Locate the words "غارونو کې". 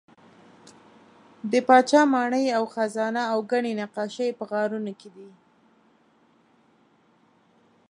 4.49-5.09